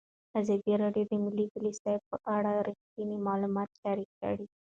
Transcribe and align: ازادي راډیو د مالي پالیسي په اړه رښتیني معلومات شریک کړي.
ازادي 0.39 0.73
راډیو 0.83 1.05
د 1.09 1.11
مالي 1.23 1.45
پالیسي 1.53 1.93
په 2.07 2.15
اړه 2.35 2.51
رښتیني 2.67 3.17
معلومات 3.27 3.69
شریک 3.81 4.09
کړي. 4.21 4.45